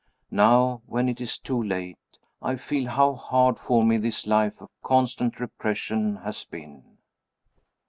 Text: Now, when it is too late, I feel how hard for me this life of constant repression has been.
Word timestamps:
Now, 0.31 0.81
when 0.87 1.07
it 1.07 1.21
is 1.21 1.37
too 1.37 1.61
late, 1.61 1.99
I 2.41 2.55
feel 2.55 2.89
how 2.89 3.13
hard 3.13 3.59
for 3.59 3.83
me 3.83 3.97
this 3.99 4.25
life 4.25 4.59
of 4.59 4.67
constant 4.81 5.39
repression 5.39 6.15
has 6.15 6.43
been. 6.43 6.97